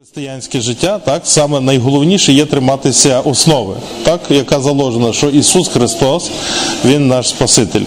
[0.00, 6.30] Християнське життя, так саме найголовніше є триматися основи, так яка заложена, що Ісус Христос,
[6.84, 7.82] Він наш Спаситель.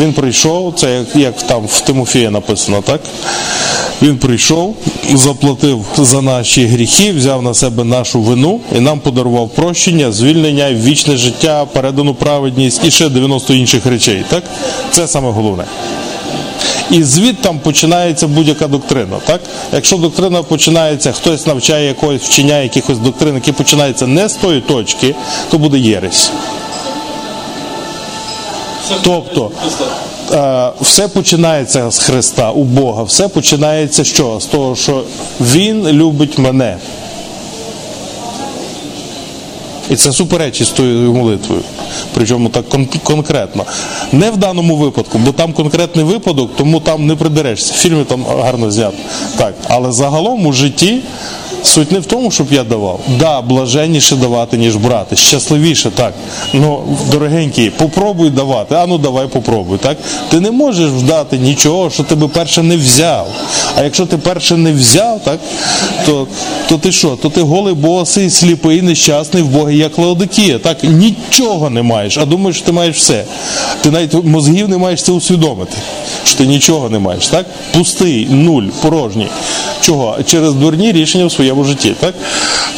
[0.00, 3.00] Він прийшов, це як, як там в Тимофія написано, так?
[4.02, 4.76] Він прийшов,
[5.14, 11.16] заплатив за наші гріхи, взяв на себе нашу вину і нам подарував прощення, звільнення, вічне
[11.16, 14.24] життя, передану праведність і ще 90 інших речей.
[14.28, 14.44] Так?
[14.90, 15.64] Це саме головне.
[16.90, 19.16] І звідтам починається будь-яка доктрина.
[19.24, 19.40] Так?
[19.72, 25.14] Якщо доктрина починається, хтось навчає якогось вчення якихось доктрин, які починаються не з тої точки,
[25.50, 26.30] то буде єресь.
[29.02, 29.50] Тобто
[30.32, 34.40] е, все починається з Христа, у Бога, все починається чого?
[34.40, 35.04] З того, що
[35.40, 36.76] Він любить мене.
[39.90, 41.60] І це суперечить з тою молитвою.
[42.14, 43.64] Причому так кон- конкретно.
[44.12, 47.74] Не в даному випадку, бо там конкретний випадок, тому там не придерешся.
[47.74, 48.96] В фільмі там гарно знято.
[49.36, 49.54] Так.
[49.68, 50.98] Але загалом у житті
[51.66, 53.00] суть не в тому, щоб я давав.
[53.18, 55.16] Да, блаженніше давати, ніж брати.
[55.16, 56.14] Щасливіше, так.
[56.52, 58.74] Ну, дорогенький, попробуй давати.
[58.74, 59.78] А ну давай попробуй.
[59.78, 59.96] Так?
[60.28, 63.26] Ти не можеш дати нічого, що тебе перше не взяв.
[63.78, 65.40] А якщо ти перше не взяв, так,
[66.06, 66.26] то,
[66.68, 67.08] то ти що?
[67.22, 70.58] То ти голий босий, сліпий, нещасний в Богі, як Лаодикія.
[70.58, 73.24] Так, нічого не маєш, а думаєш, що ти маєш все.
[73.82, 75.76] Ти навіть мозгів не маєш це усвідомити,
[76.24, 77.28] що ти нічого не маєш.
[77.28, 77.46] Так?
[77.72, 79.28] Пустий, нуль, порожній.
[79.80, 80.18] Чого?
[80.26, 81.94] Через дурні рішення в своєму житті.
[82.00, 82.14] Так?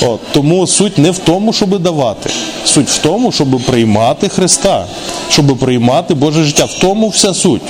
[0.01, 2.31] От, тому суть не в тому, щоб давати.
[2.65, 4.87] Суть в тому, щоб приймати Христа,
[5.31, 6.65] щоб приймати Боже життя.
[6.65, 7.63] В тому вся суть.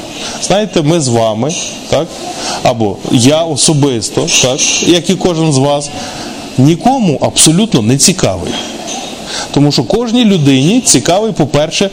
[0.42, 1.52] Знаєте, ми з вами,
[1.88, 2.06] так?
[2.62, 4.88] або я особисто, так?
[4.88, 5.90] як і кожен з вас,
[6.58, 8.52] нікому абсолютно не цікавий.
[9.50, 11.90] Тому що кожній людині цікавий, по-перше,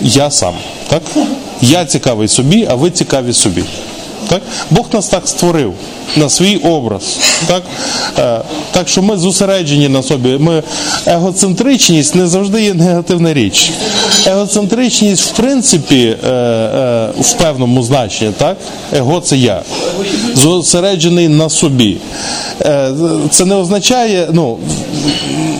[0.00, 0.54] я сам.
[0.88, 1.02] Так?
[1.60, 3.64] Я цікавий собі, а ви цікаві собі.
[4.28, 4.42] Так?
[4.70, 5.74] Бог нас так створив
[6.16, 7.18] на свій образ.
[7.46, 7.62] Так?
[8.18, 8.40] Е,
[8.72, 10.38] так що ми зосереджені на собі.
[10.38, 10.62] Ми,
[11.06, 13.70] егоцентричність не завжди є негативна річ.
[14.26, 18.56] Егоцентричність, в принципі, е, е, в певному значенні, так?
[18.92, 19.62] Его це я.
[20.34, 21.96] Зосереджений на собі.
[23.30, 24.58] Це не означає, ну,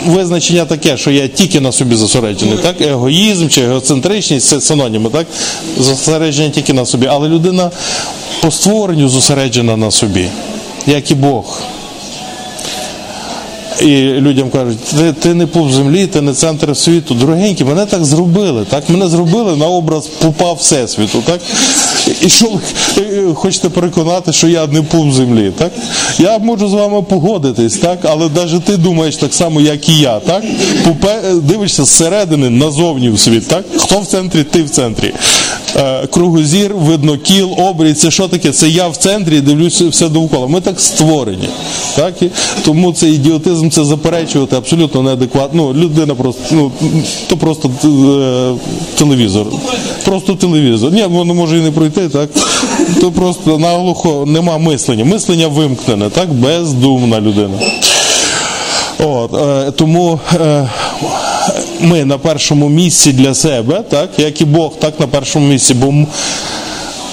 [0.07, 2.81] визначення таке, що я тільки на собі зосереджений, так?
[2.81, 5.27] Егоїзм чи егоцентричність це синоніми, так?
[5.79, 7.07] Зосередження тільки на собі.
[7.07, 7.71] Але людина
[8.43, 10.29] по створенню зосереджена на собі,
[10.87, 11.63] як і Бог.
[13.81, 17.15] І людям кажуть, ти, ти не пуп землі, ти не центр світу.
[17.15, 18.65] Дорогенькі, мене так зробили.
[18.65, 18.89] Так?
[18.89, 21.23] Мене зробили на образ пупа Всесвіту.
[21.27, 21.41] Так?
[22.21, 25.53] І що ви е, хочете переконати, що я не пуп землі?
[25.59, 25.73] Так?
[26.19, 27.99] Я можу з вами погодитись, так?
[28.03, 30.21] але навіть ти думаєш так само, як і я.
[30.21, 30.45] Так?
[30.85, 33.49] Пупе, е, дивишся зсередини назовні в світ.
[33.49, 33.65] Так?
[33.77, 35.15] Хто в центрі, ти в центрі.
[35.77, 38.53] Е, Кругозір, видно кіл, обрій, це що таке?
[38.53, 40.47] Це я в центрі дивлюся все довкола.
[40.47, 41.49] Ми так створені.
[41.97, 42.23] Так?
[42.23, 42.31] І
[42.65, 45.63] тому це ідіотизм, це заперечувати абсолютно неадекватно.
[45.63, 46.73] Ну, людина просто, ну,
[47.29, 49.47] то просто е, телевізор.
[50.05, 50.93] Просто телевізор.
[50.93, 52.31] Ні, воно може і не пройти, так?
[53.01, 55.05] То просто наглухо нема мислення.
[55.05, 56.33] Мислення вимкнене, так?
[56.33, 57.59] Бездумна людина.
[58.99, 60.69] От, е, тому е,
[61.81, 65.95] ми на першому місці для себе, так, як і Бог, так на першому місці, бо,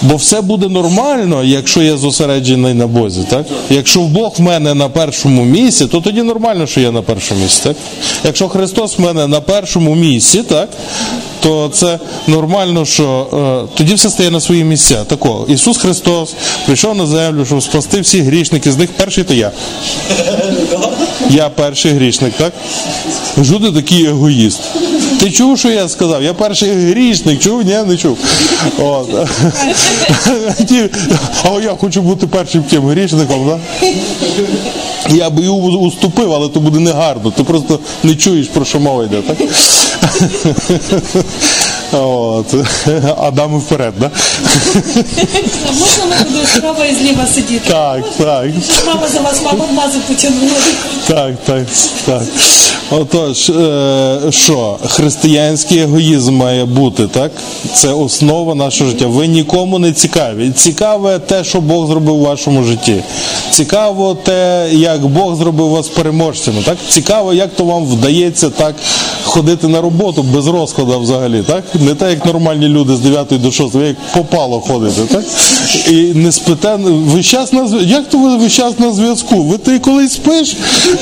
[0.01, 3.25] бо все буде нормально, якщо я зосереджений на Бозі.
[3.29, 3.45] Так?
[3.69, 7.63] Якщо Бог в мене на першому місці, то тоді нормально, що я на першому місці.
[7.63, 7.75] Так?
[8.23, 10.69] Якщо Христос в мене на першому місці, так,
[11.39, 13.27] то це нормально, що
[13.67, 15.03] е, тоді все стає на свої місця.
[15.03, 16.35] Тако, Ісус Христос
[16.65, 19.51] прийшов на землю, щоб спасти всіх грішників, з них перший то я.
[21.29, 22.53] Я перший грішник, так?
[23.35, 24.61] Ти такий егоїст?
[25.19, 26.23] Ти чув, що я сказав?
[26.23, 27.61] Я перший грішник, чув?
[27.61, 28.17] Ні, не чув.
[28.79, 29.09] От.
[31.43, 33.89] А я хочу бути першим тим грішником, так?
[35.09, 37.31] Я би його уступив, але то буде негарно.
[37.31, 39.37] Ти просто не чуєш, про що мова йде, так?
[41.91, 42.53] От.
[43.17, 44.11] Адам вперед, так?
[45.67, 47.61] А можна ми будемо справа і зліва сидіти?
[47.67, 48.45] Так, так.
[48.87, 50.53] Мама за вас, мама мазу потягнула.
[51.07, 51.65] Так, так,
[52.05, 52.23] так.
[52.91, 57.31] Отож, е, що християнський егоїзм має бути, так?
[57.73, 59.07] Це основа нашого життя.
[59.07, 60.51] Ви нікому не цікаві.
[60.51, 63.03] Цікаве те, що Бог зробив у вашому житті.
[63.51, 66.61] Цікаво те, як Бог зробив вас переможцями.
[66.65, 66.77] Так?
[66.89, 68.75] Цікаво, як то вам вдається так
[69.23, 71.43] ходити на роботу без розкладу взагалі.
[71.47, 71.63] Так?
[71.79, 75.23] Не так, як нормальні люди з 9 до 6, ви як попало ходите, так?
[75.89, 77.89] І не спите, ви щас на зв'язку.
[77.89, 79.43] Як то ви весь час на зв'язку?
[79.43, 80.57] Ви ти колись спиш?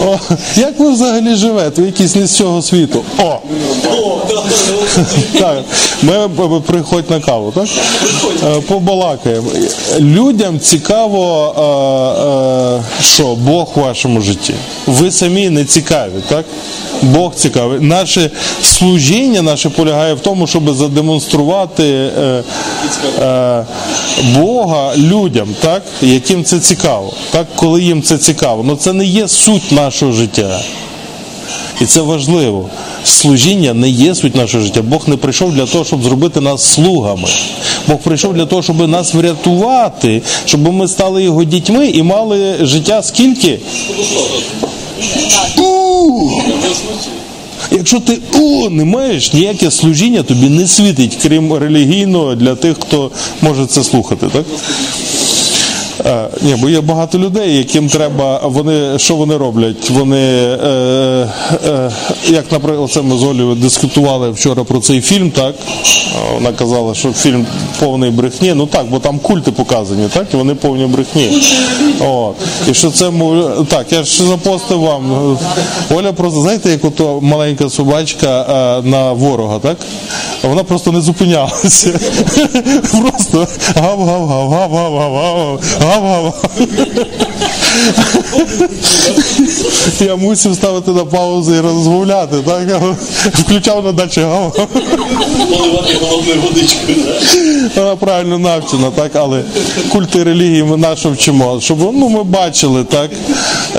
[0.06, 0.18] О,
[0.56, 1.82] як ви взагалі живете?
[1.82, 3.02] Ви якісь не з цього світу.
[3.20, 3.38] О!
[5.40, 5.64] Так,
[6.02, 6.30] ми
[6.66, 7.68] приходь на каву, так?
[8.44, 9.48] Е, Побалакаємо.
[10.00, 14.54] Людям цікаво, е, е, що Бог в вашому житті.
[14.88, 16.46] Ви самі не цікаві, так?
[17.02, 17.80] Бог цікавий.
[17.80, 18.32] Наше
[18.62, 22.44] служіння наше полягає в тому, щоб задемонструвати е,
[23.22, 23.66] е,
[24.40, 25.84] Бога людям, так?
[26.02, 27.48] яким це цікаво, так?
[27.56, 28.64] коли їм це цікаво.
[28.64, 30.60] Ну це не є суть нашого життя.
[31.82, 32.70] І це важливо.
[33.04, 34.82] Служіння не є суть нашого життя.
[34.82, 37.30] Бог не прийшов для того, щоб зробити нас слугами.
[37.88, 43.04] Бог прийшов для того, щоб нас врятувати, щоб ми стали його дітьми і мали життя
[43.04, 43.60] скільки?
[47.72, 53.12] Якщо ти у не маєш, ніяке служіння тобі не світить, крім релігійного для тих, хто
[53.42, 54.46] може це слухати, так?
[56.06, 59.90] Е, ні, бо є багато людей, яким треба, вони що вони роблять?
[59.90, 61.30] Вони, е,
[61.68, 61.92] е,
[62.28, 65.56] як наприклад, це ми з Олею дискутували вчора про цей фільм, так?
[65.56, 67.46] Е, Вона казала, що фільм
[67.80, 68.54] повний брехні.
[68.54, 70.28] Ну так, бо там культи показані, так?
[70.34, 71.42] І вони повні брехні.
[72.00, 72.36] От.
[72.72, 73.12] І що це
[73.70, 75.38] так, я ж запостив вам.
[75.96, 79.78] Оля просто, знаєте, як ото маленька собачка е, на ворога, так?
[80.50, 81.90] Вона просто не зупинялася.
[82.92, 86.34] Просто гав-гав-гав, гав-гав-гав, гав-гав.
[90.00, 92.84] Я мусив ставити на паузу і розмовляти, так?
[93.34, 94.68] Включав на дачі гав.
[95.50, 96.98] Поливати головною водичкою.
[97.76, 99.44] Вона правильно навчена, так, але
[99.90, 101.60] культи релігії ми на що вчимо?
[101.62, 103.12] Щоб ну, ми бачили, так,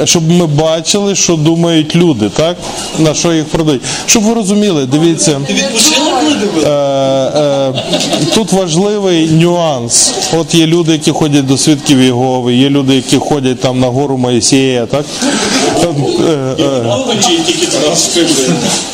[0.04, 2.56] щоб ми бачили, що думають люди, так,
[2.98, 3.82] на що їх продають.
[4.06, 5.40] Щоб ви розуміли, дивіться.
[5.46, 6.57] Ти відпочила коли дивилася?
[6.64, 7.72] Е, е,
[8.34, 10.14] тут важливий нюанс.
[10.38, 14.16] От є люди, які ходять до свідків Єгови, є люди, які ходять там на гору
[14.16, 15.04] Моїсея, так?
[15.82, 15.86] Е,
[16.28, 16.64] е,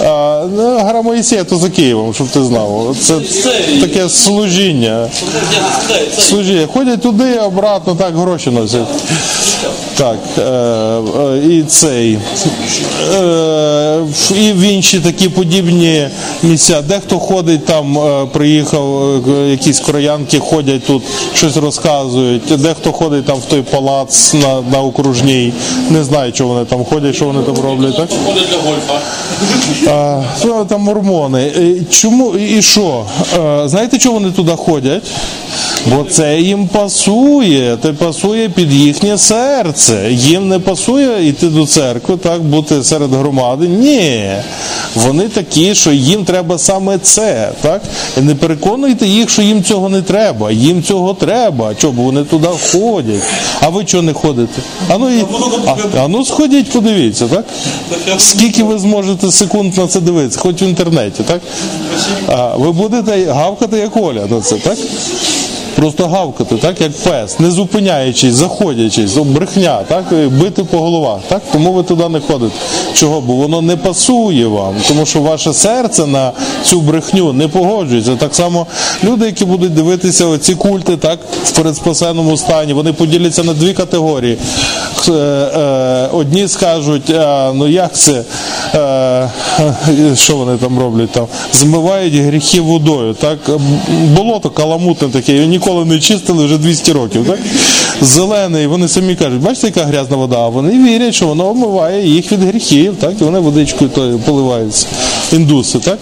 [0.00, 2.96] е, ну, Гора Моїсея то за Києвом, щоб ти знав.
[3.00, 3.20] Це
[3.80, 5.08] таке служіння.
[6.18, 6.66] Служіння.
[6.66, 8.88] Ходять туди, і обратно, так гроші носять.
[9.96, 12.18] Так, е, е, і цей.
[14.30, 16.08] І в інші такі подібні
[16.42, 16.82] місця.
[16.82, 21.02] Дехто ходить там, е, приїхав, е, якісь кроянки ходять тут,
[21.34, 22.42] щось розказують.
[22.58, 25.52] Дехто ходить там в той палац на, на окружній.
[25.90, 27.96] Не знаю, що вони там ходять, що вони там роблять.
[27.96, 28.08] Так?
[28.64, 29.00] гольфа.
[30.60, 31.52] А, там мормони.
[31.90, 33.04] Чому і що?
[33.64, 35.02] Знаєте, чого вони туди ходять?
[35.86, 40.08] Бо це їм пасує, це пасує під їхнє серце.
[40.10, 43.68] Їм не пасує йти до церкви, так, бути серед громади.
[43.68, 43.93] Ні.
[44.94, 47.48] Вони такі, що їм треба саме це.
[47.60, 47.82] Так?
[48.16, 50.50] І не переконуйте їх, що їм цього не треба.
[50.50, 51.74] Їм цього треба.
[51.74, 51.92] Чого?
[51.92, 53.22] Бо вони туди ходять.
[53.60, 54.62] А ви чого не ходите?
[54.88, 55.24] А ну, і,
[55.66, 57.44] а, а ну сходіть, подивіться, так?
[58.18, 61.40] Скільки ви зможете секунд на це дивитися, хоч в інтернеті, так?
[62.26, 64.78] А, ви будете гавкати як Оля на це, так?
[65.84, 70.04] Просто гавкати, так, як пес, не зупиняючись, заходячись, брехня, так,
[70.40, 72.54] бити по головах, так, тому ви туди не ходите.
[72.94, 73.20] Чого?
[73.20, 76.32] Бо воно не пасує вам, тому що ваше серце на
[76.62, 78.16] цю брехню не погоджується.
[78.16, 78.66] Так само
[79.04, 84.38] люди, які будуть дивитися оці культи, так, в передспасеному стані, вони поділяться на дві категорії.
[85.08, 88.24] Е, е, одні скажуть, а, ну як це,
[88.74, 89.28] е,
[90.14, 93.38] що вони там роблять там, змивають гріхи водою, так,
[94.16, 97.38] болото каламутне таке, ніколи не чистили вже 200 років, так?
[98.02, 102.32] Зелений, вони самі кажуть, бачите, яка грязна вода, а вони вірять, що воно омиває їх
[102.32, 104.86] від гріхів, так, і вони водичкою поливаються,
[105.32, 105.98] індуси, так?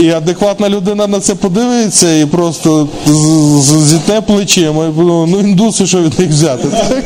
[0.00, 2.88] І адекватна людина на це подивиться і просто
[3.84, 4.88] зітне плечима.
[4.90, 6.68] буде, Ну, індуси, що від них взяти?
[6.88, 7.04] Так?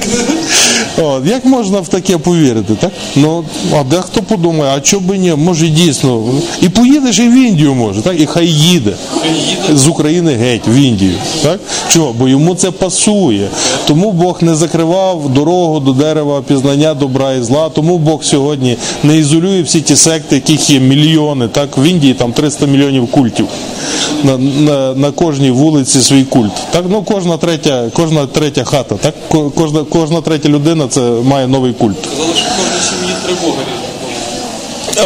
[1.03, 2.75] От, як можна в таке повірити?
[2.75, 2.93] Так?
[3.17, 3.45] Ну,
[3.81, 6.25] а дехто подумає, а чого би ні, може дійсно.
[6.63, 8.21] І поїдеш і в Індію може, так?
[8.21, 8.93] і хай їде.
[9.75, 11.15] З України геть в Індію.
[11.43, 11.61] Так?
[11.89, 12.15] Чого?
[12.19, 13.49] Бо йому це пасує.
[13.87, 17.69] Тому Бог не закривав дорогу до дерева пізнання добра і зла.
[17.69, 21.49] Тому Бог сьогодні не ізолює всі ті секти, яких є мільйони.
[21.49, 23.47] Так, в Індії там 300 мільйонів культів.
[24.25, 26.53] На, на, на кожній вулиці свій культ.
[26.71, 29.15] Так, ну кожна третя, кожна третя хата, так?
[29.55, 31.97] Кожна, кожна третя людина це має новий культ.
[32.07, 33.89] Казали, що кожній сім'ї тривога різна.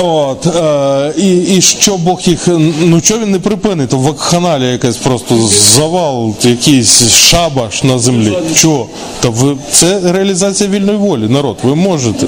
[0.01, 2.49] От, е, і, і що Бог їх,
[2.81, 8.39] ну що він не припинить, то вакханалія якась просто завал, якийсь шабаш на землі.
[8.57, 8.87] Що?
[9.21, 12.27] Та ви це реалізація вільної волі, народ, ви можете.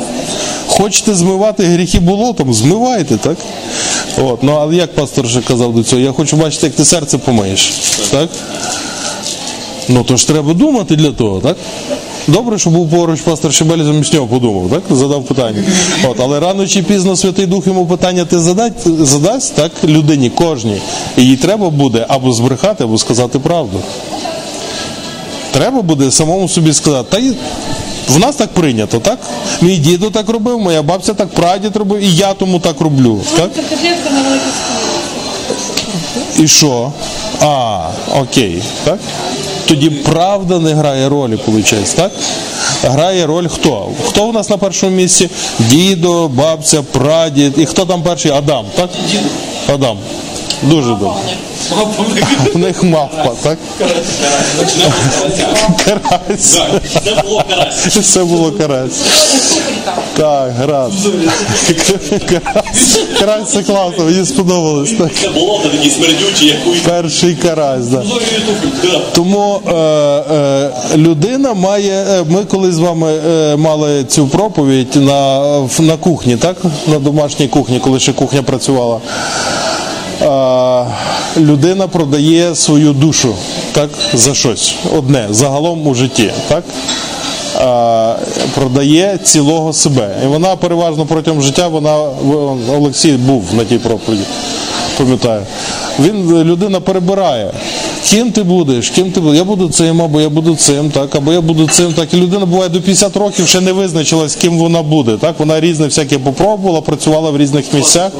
[0.66, 3.36] Хочете змивати гріхи болотом, змивайте, так?
[4.18, 6.02] От, ну але як пастор ще казав до цього?
[6.02, 7.72] Я хочу бачити, як ти серце помиєш.
[8.10, 8.28] Так?
[9.88, 11.56] Ну то ж треба думати для того, так?
[12.26, 14.96] Добре, що був поруч пастор Шебель замість нього подумав, так?
[14.96, 15.64] Задав питання.
[16.08, 20.82] От, але рано чи пізно Святий Дух йому питання ти задать, задасть, так, людині кожній.
[21.16, 23.80] І їй треба буде або збрехати, або сказати правду.
[25.52, 27.34] Треба буде самому собі сказати, та й
[28.08, 29.18] в нас так прийнято, так?
[29.60, 33.20] Мій дідо так робив, моя бабця так, прадід робив, і я тому так роблю.
[33.36, 33.50] Так?
[36.38, 36.92] І що?
[37.40, 37.88] А,
[38.20, 38.98] окей, так?
[39.68, 42.12] Тоді правда не грає ролі, виходить, так?
[42.82, 43.88] Грає роль хто?
[44.06, 45.30] Хто у нас на першому місці?
[45.58, 47.54] Дідо, бабця, прадід.
[47.58, 48.30] І хто там перший?
[48.30, 48.90] Адам, так?
[49.74, 49.98] Адам.
[50.64, 51.10] Дуже добре.
[52.54, 53.58] В них мавпа, так?
[55.84, 56.58] Карась.
[57.04, 58.12] Це було карась.
[58.12, 59.00] Це було карась.
[60.16, 60.94] Так, гаразд.
[62.30, 62.98] Карась.
[63.20, 64.92] Карась це класно, мені сподобалось.
[64.98, 65.14] Так.
[65.22, 68.04] Це болото такі смердючі, як у Перший карась, так.
[69.12, 71.92] Тому е, е, людина має.
[72.10, 73.12] е, Ми коли з вами
[73.56, 76.56] мали цю проповідь на, в- на кухні, так?
[76.86, 79.00] На домашній кухні, коли ще кухня працювала.
[81.36, 83.34] Людина продає свою душу
[83.72, 86.30] так, за щось одне, загалом у житті.
[86.48, 86.64] Так?
[88.54, 90.16] Продає цілого себе.
[90.24, 91.96] І вона переважно протягом життя, вона
[92.76, 94.24] Олексій був на тій проповіді,
[94.98, 95.42] пам'ятаю.
[95.98, 97.52] Він людина перебирає.
[98.10, 99.38] Ким ти будеш, ким ти будеш?
[99.38, 101.92] Я буду цим, або я буду цим, так, або я буду цим.
[101.92, 102.14] Так.
[102.14, 105.16] І людина буває до 50 років ще не визначилась, ким вона буде.
[105.16, 105.34] Так?
[105.38, 108.12] Вона різне всяке попробувала, працювала в різних місцях.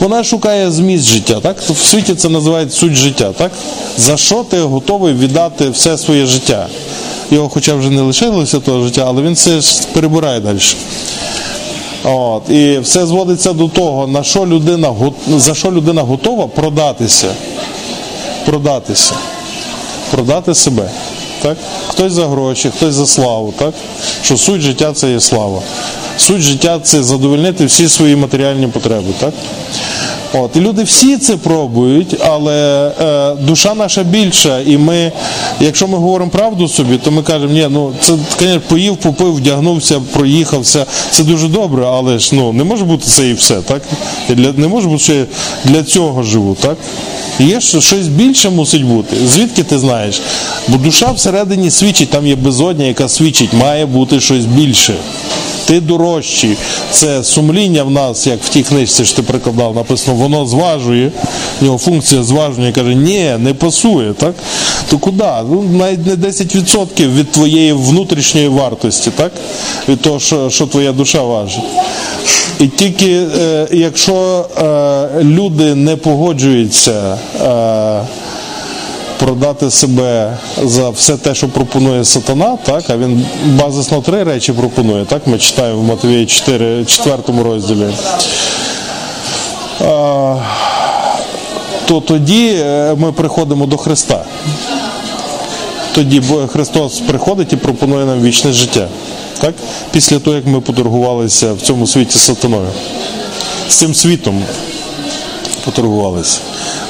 [0.00, 1.40] Вона шукає зміст життя.
[1.40, 1.60] Так?
[1.60, 3.32] В світі це називають суть життя.
[3.32, 3.52] Так?
[3.96, 6.66] За що ти готовий віддати все своє життя?
[7.30, 10.58] Його хоча вже не лишилося того життя, але він все ж перебирає далі.
[12.04, 14.94] От, і все зводиться до того, на що людина,
[15.36, 17.28] за що людина готова продатися.
[18.46, 19.14] Продатися.
[20.10, 20.90] Продати себе.
[21.42, 21.56] Так?
[21.88, 23.54] Хтось за гроші, хтось за славу.
[23.58, 23.74] Так?
[24.22, 25.62] Що суть життя це є слава.
[26.16, 29.12] Суть життя це задовольнити всі свої матеріальні потреби.
[29.20, 29.34] Так?
[30.34, 35.12] От, і люди всі це пробують, але е, душа наша більша, і ми,
[35.60, 40.00] якщо ми говоримо правду собі, то ми кажемо, ні, ну це, звісно, поїв, попив, вдягнувся,
[40.12, 43.82] проїхався, це дуже добре, але ж ну не може бути це і все, так?
[44.28, 45.24] Для, не може бути, що я
[45.64, 46.76] для цього живу, так?
[47.38, 49.16] Є що- щось більше мусить бути.
[49.26, 50.20] Звідки ти знаєш?
[50.68, 54.94] Бо душа всередині свідчить, там є безодня, яка свідчить, має бути щось більше.
[55.72, 56.56] Ти дорожчий.
[56.90, 61.12] Це сумління в нас, як в тій книжці, що ти прикладав, написано, воно зважує,
[61.60, 64.34] в нього функція зважування каже, ні, не пасує, так?
[64.90, 65.24] То куди?
[65.50, 69.32] Ну, навіть не 10% від твоєї внутрішньої вартості, так?
[69.88, 71.64] Від того, що, що твоя душа важить.
[72.60, 78.21] І тільки е, якщо е, люди не погоджуються е,
[79.24, 85.04] продати себе за все те, що пропонує сатана, так, а він базисно три речі пропонує,
[85.04, 87.86] так, ми читаємо в Матвії 4, 4 розділі.
[89.80, 90.36] Е,
[91.84, 94.24] то тоді е, ми приходимо до Христа.
[95.94, 98.88] Тоді Христос приходить і пропонує нам вічне життя.
[99.40, 99.54] Так?
[99.90, 102.68] Після того, як ми поторгувалися в цьому світі з сатаною.
[103.68, 104.42] З цим світом
[105.64, 106.40] поторгувалися.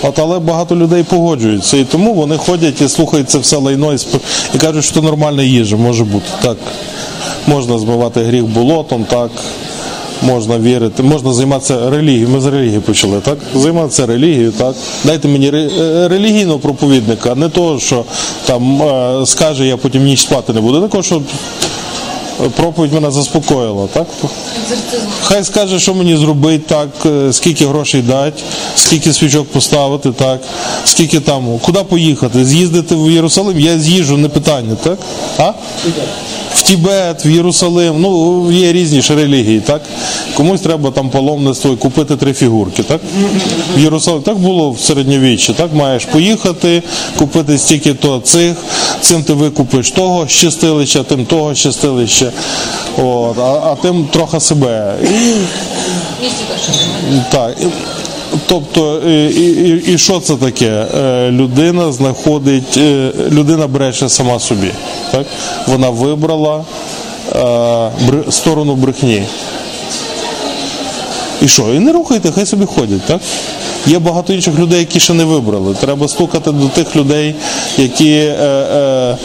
[0.02, 3.96] От, але багато людей погоджуються, і тому вони ходять і слухають це все лайно і,
[3.96, 4.18] сп-
[4.54, 6.26] і кажуть, що нормальна їжа, може бути.
[6.42, 6.56] Так.
[7.46, 9.30] Можна змивати гріх болотом, так.
[10.26, 12.28] Можна вірити, можна займатися релігією.
[12.28, 13.38] Ми з релігії почали, так?
[13.54, 14.74] Займатися релігією, так.
[15.04, 18.04] Дайте мені е, релігійного проповідника, не того, що
[18.46, 20.80] там е, скаже, я потім ніч спати не буду.
[20.80, 21.22] Такого, що
[22.48, 24.06] проповідь мене заспокоїла, так?
[25.22, 28.42] Хай скаже, що мені зробити, так, е, скільки грошей дати,
[28.76, 30.40] скільки свічок поставити, так,
[30.84, 34.98] скільки там, куди поїхати, з'їздити в Єрусалим, я з'їжджу, не питання, так?
[35.38, 35.52] А?
[36.54, 39.82] В Тібет, в Єрусалим, ну є різні ж релігії, так?
[40.34, 43.00] Комусь треба там паломництво і купити три фігурки, так?
[43.76, 45.74] В Єрусалим так було в середньовіччі, так?
[45.74, 46.82] Маєш поїхати,
[47.18, 48.56] купити стільки то цих,
[49.00, 52.31] цим ти викупиш того щастилища, тим того щастилища,
[52.98, 54.94] от, а, а тим трохи себе.
[55.02, 55.34] І,
[57.30, 57.56] так.
[57.60, 57.66] І,
[58.46, 60.86] Тобто, і, і, і що це таке?
[60.96, 64.70] Е, Людина знаходить, е, людина бреше сама собі.
[65.10, 65.26] Так?
[65.66, 66.64] Вона вибрала
[67.32, 67.90] е,
[68.30, 69.22] сторону брехні.
[71.42, 71.74] І що?
[71.74, 73.20] І не рухайте, хай собі ходять, так?
[73.86, 75.74] Є багато інших людей, які ще не вибрали.
[75.74, 77.34] Треба стукати до тих людей,
[77.78, 79.16] які е, е,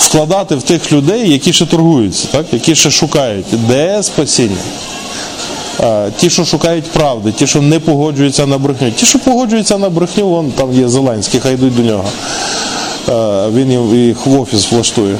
[0.00, 2.46] вкладати в тих людей, які ще торгуються, так?
[2.52, 4.56] які ще шукають, де спасіння.
[6.16, 8.90] Ті, що шукають правди, ті, що не погоджуються на брехню.
[8.90, 12.04] Ті, що погоджуються на брехню, вон там є Зеленський, хай йдуть до нього.
[13.52, 15.16] Він їх в офіс влаштує.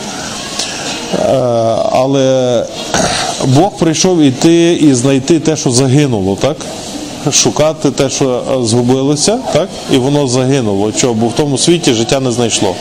[1.92, 2.66] Але
[3.46, 6.56] Бог прийшов іти і знайти те, що загинуло, так?
[7.32, 9.68] Шукати те, що згубилося, так?
[9.92, 10.92] І воно загинуло.
[10.92, 11.14] Чого?
[11.14, 12.74] Бо в тому світі життя не знайшло.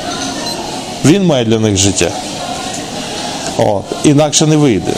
[1.06, 2.12] Він має для них життя.
[3.58, 3.84] От.
[4.04, 4.94] Інакше не вийде.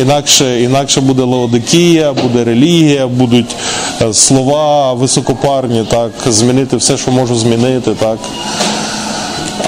[0.00, 3.56] Інакше, інакше буде лаодикія, буде релігія, будуть
[4.02, 8.18] е, слова високопарні, так, змінити все, що можу змінити, так.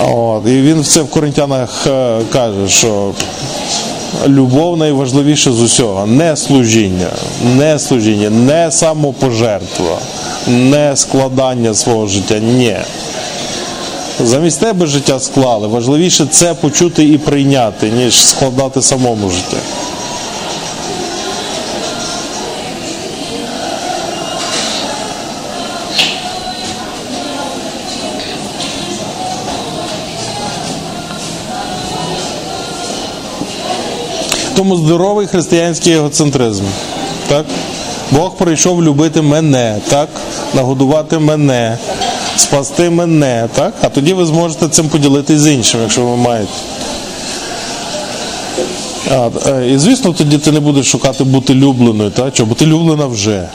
[0.03, 0.47] От.
[0.47, 3.11] І він це в Коринтянах е, каже, що
[4.27, 6.07] любов найважливіше з усього.
[6.07, 7.09] Не служіння,
[7.57, 9.99] не служіння, не самопожертва,
[10.47, 12.39] не складання свого життя.
[12.39, 12.77] Ні.
[14.21, 15.69] Замість тебе життя склали.
[15.69, 19.57] Важливіше це почути і прийняти, ніж складати самому життя.
[34.57, 36.65] Тому здоровий християнський егоцентризм.
[37.29, 37.47] Так?
[38.11, 40.09] Бог прийшов любити мене, так?
[40.55, 41.79] нагодувати мене,
[42.37, 43.75] спасти мене, так?
[43.83, 46.53] а тоді ви зможете цим поділитися з іншим, якщо ви маєте.
[49.11, 52.35] А, е, і звісно, тоді ти не будеш шукати бути любленою, так?
[52.35, 52.49] Чого?
[52.49, 53.49] бо ти люблена вже.